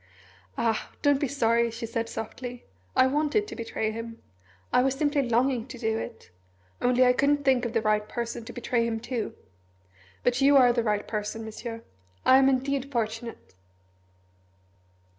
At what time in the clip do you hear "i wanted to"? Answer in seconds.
2.95-3.55